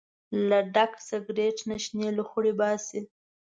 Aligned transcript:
له 0.49 0.59
ډک 0.73 0.93
سګرټ 1.07 1.57
نه 1.69 1.77
شنې 1.83 2.09
لوخړې 2.17 2.53
باسي. 2.59 3.01